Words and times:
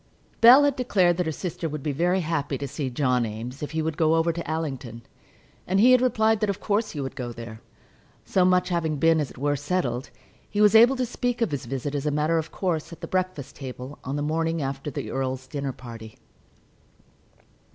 Bell 0.41 0.63
had 0.63 0.75
declared 0.75 1.17
that 1.17 1.27
her 1.27 1.31
sister 1.31 1.69
would 1.69 1.83
be 1.83 1.91
very 1.91 2.21
happy 2.21 2.57
to 2.57 2.67
see 2.67 2.89
John 2.89 3.23
Eames 3.23 3.61
if 3.61 3.69
he 3.69 3.83
would 3.83 3.97
go 3.97 4.15
over 4.15 4.33
to 4.33 4.49
Allington, 4.51 5.03
and 5.67 5.79
he 5.79 5.91
had 5.91 6.01
replied 6.01 6.39
that 6.39 6.49
of 6.49 6.59
course 6.59 6.89
he 6.89 6.99
would 6.99 7.15
go 7.15 7.31
there. 7.31 7.61
So 8.25 8.43
much 8.43 8.69
having 8.69 8.97
been, 8.97 9.19
as 9.19 9.29
it 9.29 9.37
were, 9.37 9.55
settled, 9.55 10.09
he 10.49 10.59
was 10.59 10.73
able 10.73 10.95
to 10.95 11.05
speak 11.05 11.39
of 11.39 11.51
his 11.51 11.67
visit 11.67 11.93
as 11.93 12.07
a 12.07 12.09
matter 12.09 12.39
of 12.39 12.51
course 12.51 12.91
at 12.91 13.01
the 13.01 13.07
breakfast 13.07 13.55
table, 13.57 13.99
on 14.03 14.15
the 14.15 14.23
morning 14.23 14.59
after 14.59 14.89
the 14.89 15.11
earl's 15.11 15.45
dinner 15.45 15.71
party. 15.71 16.17